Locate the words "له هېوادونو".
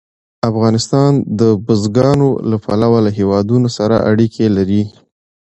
3.05-3.67